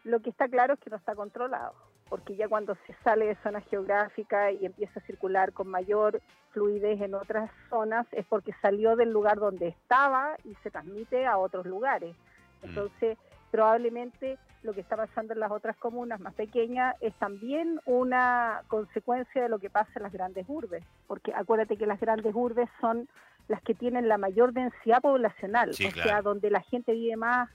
Lo 0.04 0.20
que 0.22 0.30
está 0.32 0.48
claro 0.48 0.74
es 0.74 0.80
que 0.80 0.90
no 0.90 0.98
está 0.98 1.16
controlado, 1.16 1.74
porque 2.10 2.36
ya 2.36 2.48
cuando 2.48 2.76
se 2.88 2.96
sale 3.04 3.26
de 3.28 3.36
zona 3.44 3.62
geográfica 3.62 4.52
y 4.52 4.66
empieza 4.66 5.00
a 5.00 5.04
circular 5.04 5.54
con 5.54 5.68
mayor 5.68 6.22
fluidez 6.52 7.00
en 7.02 7.14
otras 7.14 7.52
zonas, 7.70 8.08
es 8.12 8.26
porque 8.26 8.54
salió 8.62 8.96
del 8.96 9.12
lugar 9.12 9.38
donde 9.38 9.70
estaba 9.70 10.36
y 10.44 10.56
se 10.64 10.72
transmite 10.72 11.26
a 11.26 11.38
otros 11.38 11.66
lugares. 11.66 12.16
Mm. 12.62 12.66
Entonces, 12.66 13.18
probablemente 13.52 14.38
lo 14.64 14.74
que 14.74 14.82
está 14.82 14.96
pasando 14.96 15.34
en 15.34 15.40
las 15.40 15.52
otras 15.52 15.76
comunas 15.78 16.20
más 16.20 16.34
pequeñas 16.34 16.96
es 17.02 17.14
también 17.16 17.80
una 17.86 18.62
consecuencia 18.68 19.42
de 19.42 19.50
lo 19.50 19.60
que 19.60 19.70
pasa 19.70 19.92
en 19.96 20.04
las 20.04 20.14
grandes 20.14 20.46
urbes, 20.48 20.84
porque 21.08 21.34
acuérdate 21.34 21.78
que 21.78 21.86
las 21.86 22.00
grandes 22.00 22.34
urbes 22.36 22.70
son 22.80 23.08
las 23.48 23.62
que 23.64 23.74
tienen 23.74 24.08
la 24.08 24.18
mayor 24.18 24.54
densidad 24.54 25.02
poblacional, 25.02 25.72
o 25.72 25.74
sea, 25.74 26.22
donde 26.22 26.50
la 26.50 26.62
gente 26.62 26.94
vive 26.94 27.18
más 27.18 27.50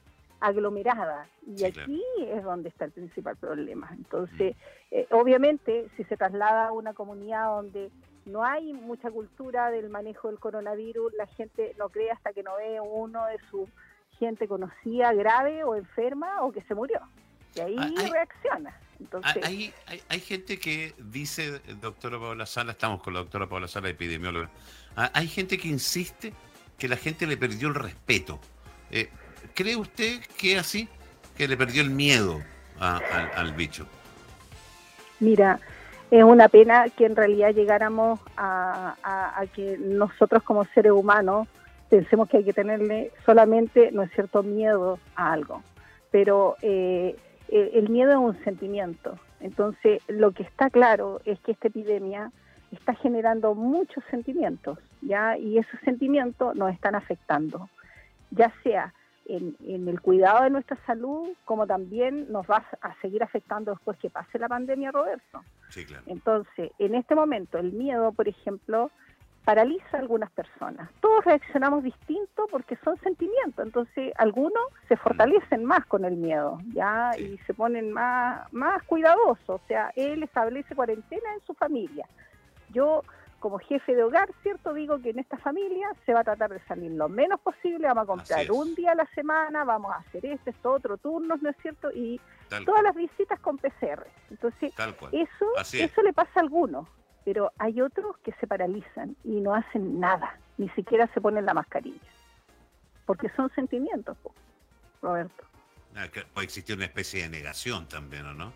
aglomerada 0.46 1.26
y 1.46 1.64
aquí 1.64 2.02
es 2.28 2.42
donde 2.44 2.68
está 2.68 2.84
el 2.84 2.92
principal 2.92 3.36
problema. 3.36 3.90
Entonces, 3.92 4.54
mm. 4.54 4.94
eh, 4.94 5.06
obviamente, 5.10 5.88
si 5.96 6.04
se 6.04 6.16
traslada 6.16 6.68
a 6.68 6.72
una 6.72 6.94
comunidad 6.94 7.46
donde 7.46 7.90
no 8.24 8.44
hay 8.44 8.72
mucha 8.72 9.10
cultura 9.10 9.70
del 9.70 9.88
manejo 9.88 10.28
del 10.28 10.38
coronavirus, 10.38 11.12
la 11.14 11.26
gente 11.26 11.74
no 11.78 11.88
cree 11.88 12.10
hasta 12.10 12.32
que 12.32 12.42
no 12.42 12.56
ve 12.56 12.80
uno 12.80 13.24
de 13.26 13.38
sus 13.50 13.68
gente 14.18 14.48
conocida 14.48 15.12
grave 15.12 15.62
o 15.64 15.76
enferma 15.76 16.42
o 16.42 16.52
que 16.52 16.62
se 16.62 16.74
murió. 16.74 17.00
Y 17.54 17.60
ahí 17.60 17.76
ah, 17.78 18.08
reacciona. 18.10 18.80
Entonces, 18.98 19.44
hay, 19.44 19.72
hay, 20.08 20.20
gente 20.20 20.58
que 20.58 20.94
dice, 20.98 21.60
doctora 21.80 22.18
Paula 22.18 22.46
Sala, 22.46 22.72
estamos 22.72 23.02
con 23.02 23.12
la 23.12 23.20
doctora 23.20 23.46
Paula 23.46 23.68
Sala, 23.68 23.90
epidemióloga, 23.90 24.50
ah, 24.96 25.10
hay 25.12 25.28
gente 25.28 25.58
que 25.58 25.68
insiste 25.68 26.32
que 26.78 26.88
la 26.88 26.96
gente 26.96 27.26
le 27.26 27.36
perdió 27.36 27.68
el 27.68 27.74
respeto. 27.74 28.40
Eh, 28.90 29.10
¿Cree 29.54 29.76
usted 29.76 30.20
que 30.38 30.54
es 30.54 30.60
así? 30.60 30.88
Que 31.36 31.48
le 31.48 31.56
perdió 31.56 31.82
el 31.82 31.90
miedo 31.90 32.40
al 32.78 33.52
bicho. 33.52 33.86
Mira, 35.20 35.58
es 36.10 36.22
una 36.22 36.48
pena 36.48 36.88
que 36.90 37.06
en 37.06 37.16
realidad 37.16 37.54
llegáramos 37.54 38.20
a, 38.36 38.94
que 39.54 39.78
nosotros 39.78 40.42
como 40.42 40.64
seres 40.66 40.92
humanos 40.92 41.48
pensemos 41.88 42.28
que 42.28 42.38
hay 42.38 42.44
que 42.44 42.52
tenerle 42.52 43.12
solamente, 43.24 43.90
no 43.92 44.02
es 44.02 44.12
cierto, 44.12 44.42
miedo 44.42 44.98
a 45.14 45.32
algo, 45.32 45.62
pero 46.10 46.56
eh, 46.62 47.16
eh, 47.48 47.70
el 47.74 47.88
miedo 47.88 48.10
es 48.10 48.18
un 48.18 48.44
sentimiento. 48.44 49.18
Entonces, 49.40 50.02
lo 50.08 50.32
que 50.32 50.42
está 50.42 50.70
claro 50.70 51.20
es 51.24 51.38
que 51.40 51.52
esta 51.52 51.68
epidemia 51.68 52.32
está 52.72 52.94
generando 52.94 53.54
muchos 53.54 54.02
sentimientos, 54.10 54.78
¿ya? 55.02 55.36
Y 55.38 55.58
esos 55.58 55.78
sentimientos 55.80 56.56
nos 56.56 56.72
están 56.72 56.94
afectando, 56.94 57.68
ya 58.30 58.52
sea 58.62 58.92
en, 59.28 59.56
en, 59.64 59.88
el 59.88 60.00
cuidado 60.00 60.44
de 60.44 60.50
nuestra 60.50 60.78
salud, 60.86 61.28
como 61.44 61.66
también 61.66 62.30
nos 62.30 62.46
va 62.46 62.64
a 62.80 62.94
seguir 63.00 63.22
afectando 63.22 63.72
después 63.72 63.98
que 63.98 64.10
pase 64.10 64.38
la 64.38 64.48
pandemia, 64.48 64.92
Roberto. 64.92 65.42
Sí, 65.70 65.84
claro. 65.84 66.04
Entonces, 66.06 66.70
en 66.78 66.94
este 66.94 67.14
momento, 67.14 67.58
el 67.58 67.72
miedo, 67.72 68.12
por 68.12 68.28
ejemplo, 68.28 68.90
paraliza 69.46 69.96
a 69.96 70.00
algunas 70.00 70.30
personas. 70.32 70.90
Todos 71.00 71.24
reaccionamos 71.24 71.84
distinto 71.84 72.48
porque 72.50 72.76
son 72.84 72.98
sentimientos, 72.98 73.64
entonces 73.64 74.12
algunos 74.18 74.64
se 74.88 74.96
fortalecen 74.96 75.64
más 75.64 75.86
con 75.86 76.04
el 76.04 76.16
miedo, 76.16 76.58
¿ya? 76.74 77.12
Y 77.16 77.38
se 77.46 77.54
ponen 77.54 77.92
más, 77.92 78.52
más 78.52 78.82
cuidadosos, 78.82 79.48
o 79.48 79.60
sea, 79.68 79.92
él 79.94 80.24
establece 80.24 80.74
cuarentena 80.74 81.32
en 81.32 81.40
su 81.46 81.54
familia. 81.54 82.08
Yo, 82.70 83.04
como 83.46 83.60
jefe 83.60 83.94
de 83.94 84.02
hogar, 84.02 84.28
¿cierto? 84.42 84.74
Digo 84.74 85.00
que 85.00 85.10
en 85.10 85.20
esta 85.20 85.38
familia 85.38 85.88
se 86.04 86.12
va 86.12 86.20
a 86.20 86.24
tratar 86.24 86.50
de 86.50 86.58
salir 86.66 86.90
lo 86.90 87.08
menos 87.08 87.38
posible, 87.38 87.86
vamos 87.86 88.02
a 88.02 88.06
comprar 88.06 88.50
un 88.50 88.74
día 88.74 88.90
a 88.90 88.94
la 88.96 89.06
semana, 89.14 89.62
vamos 89.62 89.92
a 89.92 89.98
hacer 89.98 90.26
este, 90.26 90.50
esto, 90.50 90.72
otro, 90.72 90.96
turnos, 90.96 91.40
¿no 91.40 91.50
es 91.50 91.56
cierto? 91.62 91.92
Y 91.92 92.20
todas 92.64 92.82
las 92.82 92.96
visitas 92.96 93.38
con 93.38 93.56
PCR. 93.56 94.04
Entonces, 94.30 94.72
eso, 95.12 95.46
eso 95.74 96.02
le 96.02 96.12
pasa 96.12 96.32
a 96.34 96.40
algunos 96.40 96.88
pero 97.24 97.52
hay 97.58 97.80
otros 97.80 98.16
que 98.24 98.32
se 98.40 98.46
paralizan 98.46 99.16
y 99.24 99.40
no 99.40 99.52
hacen 99.52 99.98
nada, 99.98 100.38
ni 100.58 100.68
siquiera 100.70 101.08
se 101.12 101.20
ponen 101.20 101.44
la 101.44 101.54
mascarilla, 101.54 102.10
porque 103.04 103.28
son 103.30 103.50
sentimientos, 103.52 104.16
Roberto. 105.02 105.44
Ah, 105.96 106.06
puede 106.32 106.44
existir 106.44 106.76
una 106.76 106.84
especie 106.84 107.24
de 107.24 107.28
negación 107.28 107.88
también, 107.88 108.26
¿o 108.26 108.34
no? 108.34 108.52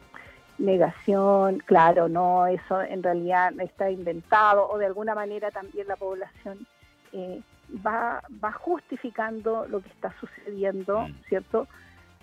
Negación, 0.61 1.61
claro, 1.65 2.09
no, 2.11 2.47
eso 2.47 2.83
en 2.83 3.03
realidad 3.03 3.59
está 3.61 3.91
inventado 3.91 4.69
o 4.69 4.77
de 4.77 4.85
alguna 4.85 5.15
manera 5.15 5.51
también 5.51 5.89
la 5.89 5.97
población 5.97 6.67
eh, 7.13 7.41
va, 7.85 8.23
va 8.45 8.53
justificando 8.53 9.67
lo 9.69 9.81
que 9.81 9.89
está 9.89 10.15
sucediendo, 10.21 11.09
mm. 11.09 11.15
¿cierto? 11.29 11.67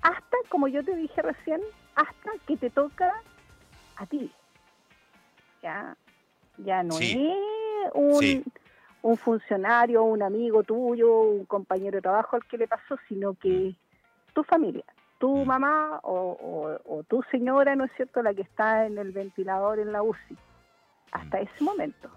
Hasta, 0.04 0.38
como 0.50 0.68
yo 0.68 0.84
te 0.84 0.96
dije 0.96 1.20
recién, 1.24 1.62
hasta 1.96 2.32
que 2.46 2.58
te 2.58 2.70
toca 2.70 3.12
a 3.96 4.06
ti. 4.06 4.32
¿ya? 5.64 5.98
Ya 6.58 6.84
no 6.84 6.96
es 7.00 7.18
un, 7.96 8.44
un 9.02 9.18
funcionario, 9.18 10.04
un 10.04 10.22
amigo 10.22 10.62
tuyo, 10.62 11.22
un 11.22 11.46
compañero 11.46 11.98
de 11.98 12.02
trabajo 12.04 12.36
al 12.36 12.46
que 12.46 12.60
le 12.60 12.68
pasó, 12.68 12.98
sino 13.08 13.34
que 13.34 13.50
mm. 13.50 14.34
tu 14.34 14.44
familia, 14.44 14.86
tu 15.18 15.36
mm. 15.38 15.48
mamá 15.48 16.00
o, 16.04 17.04
tu 17.08 17.24
señora, 17.32 17.76
¿no 17.76 17.86
es 17.86 17.92
cierto?, 17.96 18.22
la 18.22 18.34
que 18.34 18.42
está 18.42 18.86
en 18.86 18.98
el 18.98 19.12
ventilador 19.12 19.80
en 19.80 19.92
la 19.92 20.04
UCI, 20.04 20.38
hasta 21.12 21.38
mm. 21.38 21.42
ese 21.42 21.64
momento, 21.64 22.10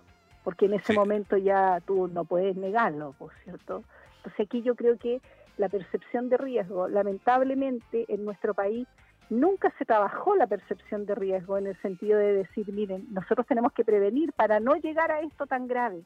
porque 0.44 0.66
en 0.66 0.74
ese 0.74 0.92
momento 0.92 1.36
ya 1.36 1.80
tú 1.86 2.08
no 2.08 2.24
puedes 2.24 2.56
negarlo, 2.56 3.14
¿por 3.18 3.32
cierto? 3.44 3.84
Entonces 4.16 4.46
aquí 4.46 4.62
yo 4.62 4.74
creo 4.74 4.98
que 4.98 5.20
la 5.56 5.68
percepción 5.68 6.28
de 6.28 6.36
riesgo, 6.36 6.88
lamentablemente 6.88 8.06
en 8.08 8.24
nuestro 8.24 8.54
país, 8.54 8.86
nunca 9.30 9.72
se 9.78 9.84
trabajó 9.84 10.34
la 10.34 10.46
percepción 10.46 11.06
de 11.06 11.14
riesgo 11.14 11.56
en 11.56 11.68
el 11.68 11.80
sentido 11.80 12.18
de 12.18 12.34
decir, 12.34 12.72
miren, 12.72 13.06
nosotros 13.10 13.46
tenemos 13.46 13.72
que 13.72 13.84
prevenir 13.84 14.32
para 14.32 14.60
no 14.60 14.74
llegar 14.74 15.10
a 15.10 15.20
esto 15.20 15.46
tan 15.46 15.66
grave. 15.68 16.02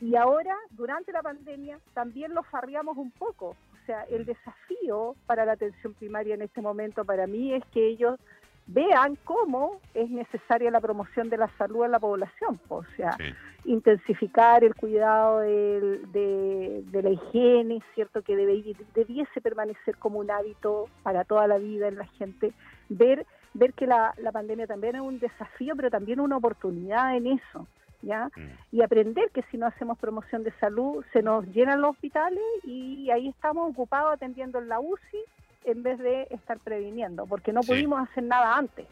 Y 0.00 0.16
ahora, 0.16 0.56
durante 0.70 1.12
la 1.12 1.22
pandemia, 1.22 1.78
también 1.92 2.34
lo 2.34 2.42
farriamos 2.44 2.96
un 2.96 3.10
poco. 3.10 3.56
O 3.88 3.90
sea, 3.90 4.02
el 4.10 4.26
desafío 4.26 5.16
para 5.24 5.46
la 5.46 5.52
atención 5.52 5.94
primaria 5.94 6.34
en 6.34 6.42
este 6.42 6.60
momento 6.60 7.06
para 7.06 7.26
mí 7.26 7.54
es 7.54 7.64
que 7.72 7.86
ellos 7.86 8.20
vean 8.66 9.16
cómo 9.24 9.80
es 9.94 10.10
necesaria 10.10 10.70
la 10.70 10.82
promoción 10.82 11.30
de 11.30 11.38
la 11.38 11.48
salud 11.56 11.86
en 11.86 11.92
la 11.92 11.98
población, 11.98 12.60
o 12.68 12.84
sea, 12.98 13.16
intensificar 13.64 14.62
el 14.62 14.74
cuidado 14.74 15.38
de, 15.38 16.84
la 16.92 17.08
higiene, 17.08 17.80
cierto 17.94 18.20
que 18.20 18.36
debe, 18.36 18.62
debiese 18.94 19.40
permanecer 19.40 19.96
como 19.96 20.18
un 20.18 20.30
hábito 20.30 20.90
para 21.02 21.24
toda 21.24 21.46
la 21.46 21.56
vida 21.56 21.88
en 21.88 21.96
la 21.96 22.06
gente, 22.08 22.52
ver 22.90 23.24
ver 23.54 23.72
que 23.72 23.86
la, 23.86 24.12
la 24.18 24.32
pandemia 24.32 24.66
también 24.66 24.96
es 24.96 25.00
un 25.00 25.18
desafío, 25.18 25.74
pero 25.74 25.88
también 25.88 26.20
una 26.20 26.36
oportunidad 26.36 27.16
en 27.16 27.26
eso, 27.28 27.66
¿ya? 28.02 28.30
Mm. 28.36 28.76
Y 28.76 28.82
aprender 28.82 29.30
que 29.30 29.42
si 29.50 29.56
no 29.58 29.66
hacemos 29.66 29.98
promoción 29.98 30.44
de 30.44 30.52
salud, 30.58 31.04
se 31.12 31.22
nos 31.22 31.46
llenan 31.46 31.80
los 31.80 31.92
hospitales 31.92 32.42
y 32.64 33.10
ahí 33.10 33.28
estamos 33.28 33.70
ocupados 33.70 34.14
atendiendo 34.14 34.58
en 34.58 34.68
la 34.68 34.80
UCI 34.80 35.18
en 35.64 35.82
vez 35.82 35.98
de 35.98 36.28
estar 36.30 36.58
previniendo, 36.58 37.26
porque 37.26 37.52
no 37.52 37.60
pudimos 37.60 38.08
hacer 38.08 38.24
nada 38.24 38.56
antes. 38.56 38.86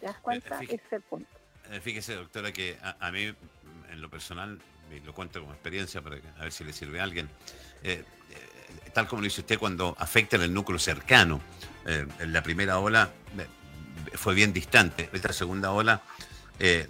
¿Te 0.00 0.06
das 0.06 0.16
cuenta? 0.18 0.60
Ese 0.62 0.74
es 0.74 0.92
el 0.92 1.02
punto. 1.02 1.28
Eh, 1.70 1.80
fíjese, 1.80 2.14
doctora, 2.14 2.52
que 2.52 2.76
a, 2.82 3.10
mí, 3.10 3.32
en 3.90 4.02
lo 4.02 4.10
personal, 4.10 4.58
lo 5.04 5.14
cuento 5.14 5.40
como 5.40 5.52
experiencia 5.52 6.02
para 6.02 6.16
a 6.38 6.42
ver 6.42 6.52
si 6.52 6.64
le 6.64 6.72
sirve 6.72 7.00
a 7.00 7.04
alguien, 7.04 7.28
eh, 7.82 8.04
eh, 8.30 8.90
tal 8.92 9.08
como 9.08 9.22
lo 9.22 9.24
dice 9.24 9.40
usted, 9.40 9.58
cuando 9.58 9.96
afecta 9.98 10.36
en 10.36 10.42
el 10.42 10.52
núcleo 10.52 10.78
cercano, 10.78 11.40
en 11.84 12.32
la 12.32 12.44
primera 12.44 12.78
ola 12.78 13.10
fue 14.14 14.34
bien 14.34 14.52
distante, 14.52 15.10
esta 15.12 15.32
segunda 15.32 15.72
ola 15.72 16.00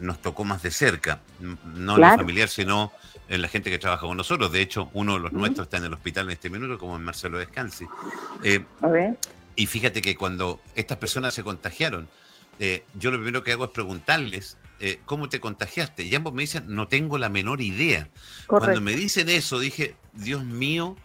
nos 0.00 0.20
tocó 0.20 0.44
más 0.44 0.62
de 0.62 0.70
cerca, 0.70 1.20
no 1.40 1.96
en 1.96 2.18
familiar, 2.18 2.48
sino 2.48 2.92
en 3.28 3.40
la 3.40 3.48
gente 3.48 3.70
que 3.70 3.78
trabaja 3.78 4.06
con 4.06 4.16
nosotros. 4.16 4.52
De 4.52 4.60
hecho, 4.60 4.90
uno 4.92 5.14
de 5.14 5.20
los 5.20 5.32
nuestros 5.32 5.66
está 5.66 5.78
en 5.78 5.84
el 5.84 5.94
hospital 5.94 6.26
en 6.26 6.32
este 6.32 6.50
minuto, 6.50 6.78
como 6.78 6.96
en 6.96 7.02
Marcelo 7.02 7.38
Descansi. 7.38 7.86
Eh, 8.44 8.62
y 9.56 9.66
fíjate 9.66 10.02
que 10.02 10.16
cuando 10.16 10.60
estas 10.74 10.98
personas 10.98 11.32
se 11.32 11.42
contagiaron, 11.42 12.08
eh, 12.58 12.84
yo 12.94 13.10
lo 13.10 13.16
primero 13.16 13.42
que 13.42 13.52
hago 13.52 13.64
es 13.64 13.70
preguntarles 13.70 14.58
eh, 14.80 15.00
cómo 15.06 15.28
te 15.30 15.40
contagiaste. 15.40 16.02
Y 16.02 16.14
ambos 16.14 16.34
me 16.34 16.42
dicen, 16.42 16.64
no 16.68 16.88
tengo 16.88 17.16
la 17.16 17.30
menor 17.30 17.62
idea. 17.62 18.08
Cuando 18.46 18.80
me 18.82 18.94
dicen 18.94 19.28
eso, 19.30 19.58
dije, 19.58 19.96
Dios 20.12 20.44
mío, 20.44 20.96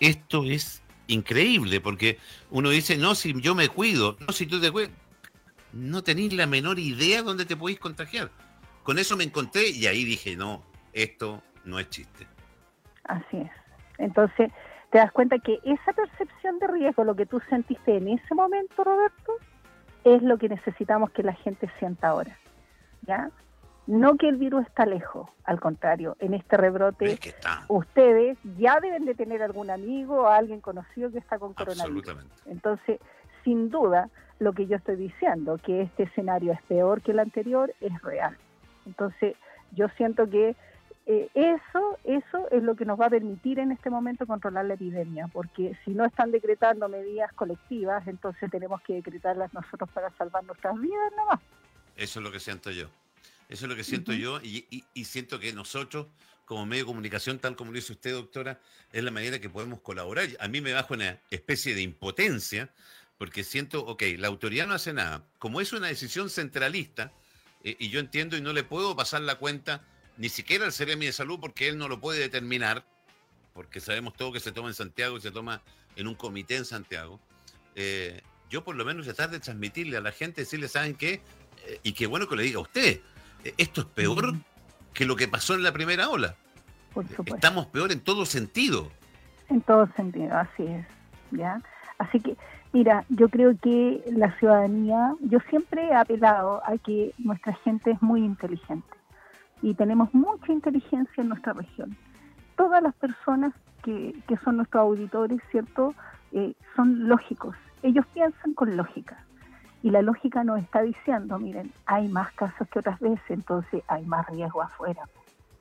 esto 0.00 0.44
es 0.44 0.82
increíble, 1.06 1.80
porque 1.82 2.18
uno 2.50 2.70
dice, 2.70 2.96
no, 2.96 3.14
si 3.14 3.38
yo 3.42 3.54
me 3.54 3.68
cuido, 3.68 4.16
no, 4.26 4.32
si 4.32 4.46
tú 4.46 4.60
te 4.60 4.70
cuidas, 4.70 4.90
no 5.74 6.02
tenéis 6.02 6.32
la 6.32 6.46
menor 6.46 6.78
idea 6.78 7.22
dónde 7.22 7.44
te 7.44 7.56
podéis 7.56 7.80
contagiar. 7.80 8.30
Con 8.82 8.98
eso 8.98 9.16
me 9.16 9.24
encontré 9.24 9.68
y 9.70 9.86
ahí 9.86 10.04
dije, 10.04 10.36
no, 10.36 10.62
esto 10.92 11.42
no 11.64 11.78
es 11.78 11.88
chiste. 11.90 12.26
Así 13.04 13.38
es. 13.38 13.50
Entonces, 13.98 14.50
te 14.90 14.98
das 14.98 15.10
cuenta 15.12 15.38
que 15.38 15.58
esa 15.64 15.92
percepción 15.92 16.58
de 16.58 16.68
riesgo, 16.68 17.04
lo 17.04 17.16
que 17.16 17.26
tú 17.26 17.40
sentiste 17.48 17.96
en 17.96 18.08
ese 18.08 18.34
momento, 18.34 18.84
Roberto, 18.84 19.32
es 20.04 20.22
lo 20.22 20.38
que 20.38 20.48
necesitamos 20.48 21.10
que 21.10 21.22
la 21.22 21.34
gente 21.34 21.68
sienta 21.78 22.08
ahora. 22.08 22.38
¿Ya? 23.02 23.30
No 23.86 24.16
que 24.16 24.28
el 24.28 24.36
virus 24.36 24.66
está 24.66 24.86
lejos, 24.86 25.28
al 25.44 25.60
contrario, 25.60 26.16
en 26.18 26.32
este 26.32 26.56
rebrote 26.56 27.18
ustedes 27.68 28.38
ya 28.56 28.80
deben 28.80 29.04
de 29.04 29.14
tener 29.14 29.42
algún 29.42 29.70
amigo 29.70 30.22
o 30.22 30.26
alguien 30.26 30.62
conocido 30.62 31.10
que 31.10 31.18
está 31.18 31.38
con 31.38 31.52
coronavirus. 31.52 32.16
Entonces, 32.46 32.98
sin 33.44 33.68
duda, 33.68 34.08
lo 34.38 34.52
que 34.52 34.66
yo 34.66 34.76
estoy 34.76 34.96
diciendo, 34.96 35.58
que 35.58 35.82
este 35.82 36.04
escenario 36.04 36.52
es 36.52 36.62
peor 36.62 37.02
que 37.02 37.12
el 37.12 37.20
anterior, 37.20 37.74
es 37.80 38.00
real. 38.02 38.36
Entonces, 38.86 39.36
yo 39.72 39.88
siento 39.96 40.28
que 40.28 40.56
eh, 41.06 41.28
eso, 41.34 41.98
eso 42.04 42.48
es 42.50 42.62
lo 42.62 42.76
que 42.76 42.86
nos 42.86 42.98
va 42.98 43.06
a 43.06 43.10
permitir 43.10 43.58
en 43.58 43.72
este 43.72 43.90
momento 43.90 44.26
controlar 44.26 44.64
la 44.64 44.74
epidemia, 44.74 45.28
porque 45.28 45.76
si 45.84 45.90
no 45.90 46.04
están 46.04 46.30
decretando 46.30 46.88
medidas 46.88 47.32
colectivas, 47.34 48.06
entonces 48.06 48.50
tenemos 48.50 48.80
que 48.82 48.94
decretarlas 48.94 49.52
nosotros 49.52 49.90
para 49.90 50.10
salvar 50.16 50.44
nuestras 50.44 50.80
vidas, 50.80 51.12
nada 51.16 51.32
más. 51.32 51.40
Eso 51.96 52.20
es 52.20 52.24
lo 52.24 52.32
que 52.32 52.40
siento 52.40 52.70
yo. 52.70 52.88
Eso 53.48 53.66
es 53.66 53.70
lo 53.70 53.76
que 53.76 53.84
siento 53.84 54.14
yo 54.14 54.40
y, 54.42 54.82
siento 55.04 55.38
que 55.38 55.52
nosotros, 55.52 56.06
como 56.46 56.64
medio 56.64 56.84
de 56.84 56.86
comunicación, 56.86 57.38
tal 57.38 57.54
como 57.54 57.70
lo 57.70 57.76
dice 57.76 57.92
usted, 57.92 58.12
doctora, 58.12 58.58
es 58.90 59.04
la 59.04 59.10
manera 59.10 59.38
que 59.38 59.50
podemos 59.50 59.80
colaborar. 59.80 60.26
A 60.40 60.48
mí 60.48 60.62
me 60.62 60.72
bajo 60.72 60.94
una 60.94 61.20
especie 61.30 61.74
de 61.74 61.82
impotencia 61.82 62.70
porque 63.18 63.44
siento, 63.44 63.84
ok, 63.84 64.02
la 64.18 64.28
autoridad 64.28 64.66
no 64.66 64.74
hace 64.74 64.92
nada. 64.92 65.24
Como 65.38 65.60
es 65.60 65.72
una 65.72 65.88
decisión 65.88 66.30
centralista, 66.30 67.12
eh, 67.62 67.76
y 67.78 67.88
yo 67.88 68.00
entiendo 68.00 68.36
y 68.36 68.40
no 68.40 68.52
le 68.52 68.64
puedo 68.64 68.94
pasar 68.96 69.22
la 69.22 69.36
cuenta 69.36 69.82
ni 70.16 70.28
siquiera 70.28 70.64
al 70.64 70.72
Ceremi 70.72 71.06
de 71.06 71.12
Salud 71.12 71.38
porque 71.40 71.68
él 71.68 71.78
no 71.78 71.88
lo 71.88 72.00
puede 72.00 72.20
determinar, 72.20 72.84
porque 73.52 73.80
sabemos 73.80 74.14
todo 74.14 74.32
que 74.32 74.40
se 74.40 74.52
toma 74.52 74.68
en 74.68 74.74
Santiago 74.74 75.16
y 75.16 75.20
se 75.20 75.30
toma 75.30 75.62
en 75.96 76.06
un 76.06 76.14
comité 76.14 76.56
en 76.56 76.64
Santiago. 76.64 77.20
Eh, 77.74 78.20
yo 78.50 78.62
por 78.64 78.76
lo 78.76 78.84
menos 78.84 79.06
tratar 79.06 79.30
de 79.30 79.40
transmitirle 79.40 79.96
a 79.96 80.00
la 80.00 80.12
gente, 80.12 80.42
decirle, 80.42 80.68
¿saben 80.68 80.94
qué? 80.94 81.20
Eh, 81.66 81.80
y 81.82 81.92
qué 81.92 82.06
bueno 82.06 82.28
que 82.28 82.36
le 82.36 82.42
diga 82.42 82.58
a 82.58 82.62
usted, 82.62 83.00
eh, 83.44 83.54
esto 83.56 83.82
es 83.82 83.86
peor 83.88 84.34
que 84.92 85.04
lo 85.04 85.16
que 85.16 85.28
pasó 85.28 85.54
en 85.54 85.62
la 85.62 85.72
primera 85.72 86.08
ola. 86.08 86.36
Estamos 87.26 87.66
peor 87.66 87.90
en 87.90 88.00
todo 88.00 88.24
sentido. 88.24 88.90
En 89.48 89.60
todo 89.62 89.88
sentido, 89.96 90.32
así 90.36 90.62
es. 90.64 90.86
¿ya? 91.32 91.60
Así 91.98 92.20
que, 92.20 92.36
mira, 92.74 93.04
yo 93.08 93.28
creo 93.28 93.56
que 93.56 94.02
la 94.10 94.36
ciudadanía, 94.38 95.14
yo 95.20 95.38
siempre 95.48 95.86
he 95.86 95.94
apelado 95.94 96.60
a 96.66 96.76
que 96.76 97.14
nuestra 97.18 97.54
gente 97.54 97.92
es 97.92 98.02
muy 98.02 98.24
inteligente 98.24 98.96
y 99.62 99.74
tenemos 99.74 100.12
mucha 100.12 100.52
inteligencia 100.52 101.22
en 101.22 101.28
nuestra 101.28 101.52
región. 101.52 101.96
Todas 102.56 102.82
las 102.82 102.92
personas 102.96 103.54
que, 103.84 104.14
que 104.26 104.36
son 104.38 104.56
nuestros 104.56 104.80
auditores, 104.80 105.38
¿cierto? 105.52 105.94
Eh, 106.32 106.54
son 106.74 107.08
lógicos. 107.08 107.54
Ellos 107.82 108.04
piensan 108.12 108.54
con 108.54 108.76
lógica 108.76 109.24
y 109.84 109.90
la 109.90 110.02
lógica 110.02 110.42
nos 110.42 110.60
está 110.60 110.82
diciendo, 110.82 111.38
miren, 111.38 111.70
hay 111.86 112.08
más 112.08 112.32
casos 112.32 112.66
que 112.68 112.80
otras 112.80 112.98
veces, 112.98 113.22
entonces 113.28 113.84
hay 113.86 114.04
más 114.04 114.26
riesgo 114.26 114.62
afuera. 114.62 115.02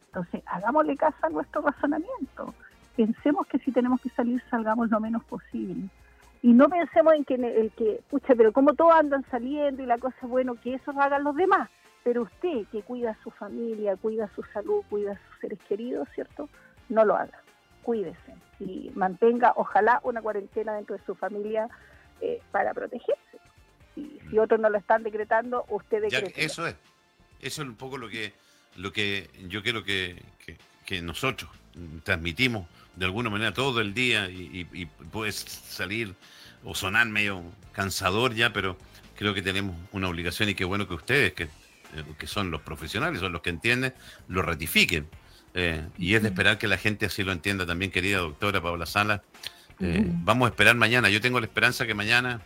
Entonces, 0.08 0.42
hagámosle 0.48 0.98
caso 0.98 1.18
a 1.22 1.30
nuestro 1.30 1.62
razonamiento. 1.62 2.56
Pensemos 2.96 3.46
que 3.46 3.60
si 3.60 3.72
tenemos 3.72 4.02
que 4.02 4.10
salir, 4.10 4.42
salgamos 4.50 4.90
lo 4.90 5.00
menos 5.00 5.24
posible. 5.26 5.90
Y 6.44 6.54
no 6.54 6.70
pensemos 6.70 7.14
en 7.16 7.26
que, 7.26 7.36
el 7.36 7.72
que 7.72 8.02
pucha, 8.10 8.36
pero 8.36 8.54
como 8.54 8.76
todos 8.76 8.94
andan 8.94 9.26
saliendo 9.32 9.82
y 9.82 9.88
la 9.88 9.98
cosa 9.98 10.16
es 10.22 10.30
bueno, 10.30 10.54
que 10.62 10.76
eso 10.76 10.92
lo 10.92 11.02
hagan 11.02 11.24
los 11.24 11.36
demás. 11.36 11.70
Pero 12.04 12.24
usted 12.24 12.68
que 12.72 12.84
cuida 12.84 13.12
a 13.12 13.24
su 13.24 13.32
familia, 13.32 13.96
cuida 13.96 14.30
su 14.36 14.44
salud, 14.54 14.84
cuida 14.90 15.14
a 15.14 15.16
sus 15.16 15.40
seres 15.40 15.60
queridos, 15.68 16.08
¿cierto? 16.14 16.50
No 16.90 17.06
lo 17.06 17.16
haga. 17.16 17.42
Cuídese 17.82 18.36
y 18.60 18.92
mantenga, 18.94 19.54
ojalá, 19.56 20.00
una 20.04 20.22
cuarentena 20.22 20.76
dentro 20.76 20.96
de 20.96 21.04
su 21.06 21.16
familia 21.16 21.68
eh, 22.22 22.40
para 22.52 22.74
protegerse 22.74 23.34
si, 23.96 24.38
otros 24.38 24.60
no 24.60 24.70
lo 24.70 24.78
están 24.78 25.04
decretando, 25.04 25.66
usted 25.70 26.02
decreta. 26.02 26.32
Eso 26.36 26.68
es, 26.68 26.76
eso 27.40 27.62
es 27.62 27.68
un 27.68 27.76
poco 27.76 27.98
lo 27.98 28.10
que, 28.10 28.34
lo 28.78 28.92
que 28.92 29.30
yo 29.48 29.62
quiero 29.62 29.84
que, 29.84 30.22
nosotros 31.02 31.50
transmitimos 32.04 32.68
de 32.96 33.06
alguna 33.06 33.30
manera 33.30 33.54
todo 33.54 33.82
el 33.82 33.94
día 33.94 34.30
y, 34.30 34.68
y, 34.72 34.86
puede 34.86 35.32
salir 35.32 36.16
o 36.64 36.76
sonar 36.76 37.08
medio 37.08 37.44
cansador 37.72 38.36
ya, 38.36 38.54
pero 38.54 38.78
creo 39.16 39.34
que 39.34 39.42
tenemos 39.42 39.76
una 39.92 40.08
obligación 40.08 40.50
y 40.50 40.56
qué 40.56 40.66
bueno 40.66 40.88
que 40.88 40.94
ustedes, 40.94 41.34
que, 41.34 41.50
que 42.18 42.28
son 42.28 42.52
los 42.52 42.62
profesionales, 42.62 43.20
son 43.20 43.32
los 43.32 43.42
que 43.42 43.50
entienden, 43.50 43.94
lo 44.28 44.42
ratifiquen. 44.42 45.08
Eh, 45.56 45.86
y 45.98 46.16
es 46.16 46.22
de 46.24 46.30
esperar 46.30 46.58
que 46.58 46.68
la 46.68 46.78
gente 46.78 47.06
así 47.06 47.24
lo 47.24 47.32
entienda 47.32 47.66
también, 47.66 47.92
querida 47.92 48.20
doctora 48.20 48.62
Paula 48.62 48.86
Sala. 48.86 49.24
Eh, 49.80 50.04
vamos 50.06 50.48
a 50.48 50.50
esperar 50.50 50.76
mañana. 50.76 51.10
Yo 51.10 51.22
tengo 51.22 51.40
la 51.40 51.46
esperanza 51.46 51.86
que 51.86 51.94
mañana 51.94 52.42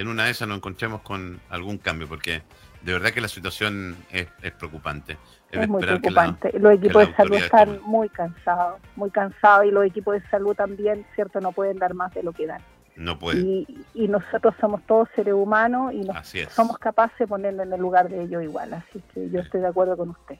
en 0.00 0.08
una 0.08 0.24
de 0.24 0.30
esas 0.30 0.48
nos 0.48 0.56
encontremos 0.56 1.02
con 1.02 1.40
algún 1.50 1.76
cambio, 1.76 2.08
porque 2.08 2.42
de 2.82 2.92
verdad 2.94 3.10
que 3.10 3.20
la 3.20 3.28
situación 3.28 3.96
es, 4.10 4.28
preocupante. 4.58 5.18
Es, 5.50 5.68
muy 5.68 5.82
preocupante. 5.82 6.58
los 6.58 6.72
equipos 6.72 7.06
de 7.06 7.14
salud 7.14 7.36
están 7.36 7.80
muy 7.82 8.08
cansados, 8.08 8.80
muy 8.96 9.10
cansados 9.10 9.66
y 9.66 9.70
los 9.70 9.84
equipos 9.84 10.14
de 10.14 10.26
salud 10.30 10.54
también, 10.54 11.04
¿cierto? 11.14 11.40
No 11.42 11.52
pueden 11.52 11.78
dar 11.78 11.92
más 11.92 12.14
de 12.14 12.22
lo 12.22 12.32
que 12.32 12.46
dan. 12.46 12.62
No 12.96 13.18
pueden. 13.18 13.66
Y, 13.94 14.08
nosotros 14.08 14.54
somos 14.58 14.82
todos 14.86 15.08
seres 15.14 15.34
humanos 15.34 15.92
y 15.92 16.08
somos 16.48 16.78
capaces 16.78 17.18
de 17.18 17.26
ponerlo 17.26 17.62
en 17.62 17.72
el 17.72 17.80
lugar 17.80 18.08
de 18.08 18.22
ellos 18.22 18.42
igual. 18.42 18.72
Así 18.72 19.02
que 19.12 19.28
yo 19.30 19.40
estoy 19.40 19.60
de 19.60 19.68
acuerdo 19.68 19.98
con 19.98 20.10
usted. 20.10 20.36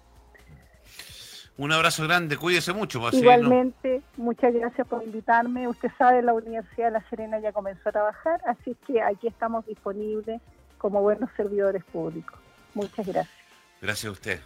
Un 1.60 1.72
abrazo 1.72 2.04
grande, 2.04 2.38
cuídese 2.38 2.72
mucho. 2.72 3.06
Igualmente, 3.12 4.00
muchas 4.16 4.54
gracias 4.54 4.88
por 4.88 5.04
invitarme. 5.04 5.68
Usted 5.68 5.90
sabe, 5.98 6.22
la 6.22 6.32
Universidad 6.32 6.86
de 6.86 6.92
La 6.92 7.10
Serena 7.10 7.38
ya 7.38 7.52
comenzó 7.52 7.90
a 7.90 7.92
trabajar, 7.92 8.40
así 8.46 8.74
que 8.86 9.02
aquí 9.02 9.26
estamos 9.28 9.66
disponibles 9.66 10.40
como 10.78 11.02
buenos 11.02 11.28
servidores 11.36 11.84
públicos. 11.84 12.40
Muchas 12.72 13.06
gracias. 13.06 13.36
Gracias 13.82 14.08
a 14.08 14.10
usted. 14.10 14.40